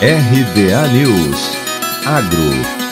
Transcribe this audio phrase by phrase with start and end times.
[0.00, 1.56] RBA News.
[2.04, 2.85] Agro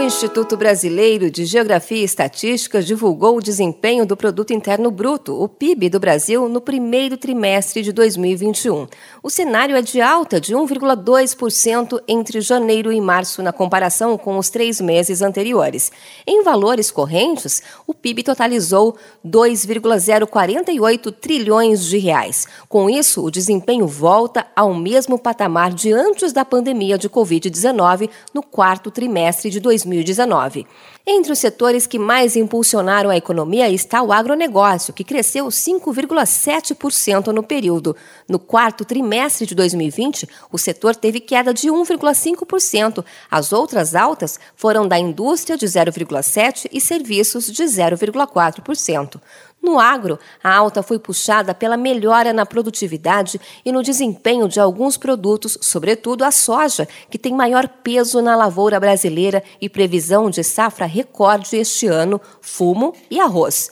[0.00, 5.46] O Instituto Brasileiro de Geografia e Estatística divulgou o desempenho do Produto Interno Bruto, o
[5.46, 8.86] PIB do Brasil, no primeiro trimestre de 2021.
[9.22, 14.48] O cenário é de alta de 1,2% entre janeiro e março, na comparação com os
[14.48, 15.92] três meses anteriores.
[16.26, 22.46] Em valores correntes, o PIB totalizou 2,048 trilhões de reais.
[22.70, 28.42] Com isso, o desempenho volta ao mesmo patamar de antes da pandemia de Covid-19 no
[28.42, 29.89] quarto trimestre de 2021.
[29.90, 30.66] 2019.
[31.06, 37.42] Entre os setores que mais impulsionaram a economia está o agronegócio, que cresceu 5,7% no
[37.42, 37.96] período.
[38.28, 43.04] No quarto trimestre de 2020, o setor teve queda de 1,5%.
[43.30, 49.20] As outras altas foram da indústria, de 0,7%, e serviços, de 0,4%.
[49.62, 54.96] No agro, a alta foi puxada pela melhora na produtividade e no desempenho de alguns
[54.96, 60.86] produtos, sobretudo a soja, que tem maior peso na lavoura brasileira e previsão de safra
[60.86, 63.70] recorde este ano, fumo e arroz.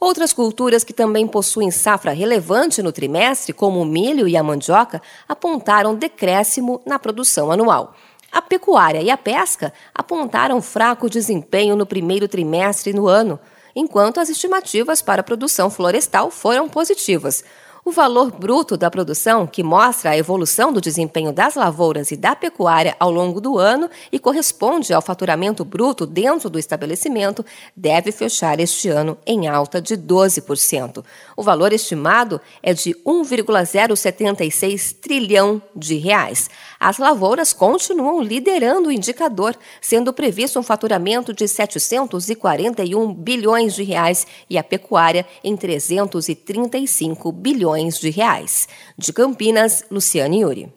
[0.00, 5.02] Outras culturas que também possuem safra relevante no trimestre, como o milho e a mandioca,
[5.28, 7.94] apontaram decréscimo na produção anual.
[8.32, 13.38] A pecuária e a pesca apontaram fraco desempenho no primeiro trimestre no ano
[13.76, 17.44] enquanto as estimativas para a produção florestal foram positivas.
[17.88, 22.34] O valor bruto da produção, que mostra a evolução do desempenho das lavouras e da
[22.34, 28.58] pecuária ao longo do ano e corresponde ao faturamento bruto dentro do estabelecimento, deve fechar
[28.58, 31.04] este ano em alta de 12%.
[31.36, 36.50] O valor estimado é de 1,076 trilhão de reais.
[36.80, 44.26] As lavouras continuam liderando o indicador, sendo previsto um faturamento de 741 bilhões de reais
[44.50, 48.68] e a pecuária em 335 bilhões de reais.
[48.98, 50.75] De Campinas, Luciane Yuri.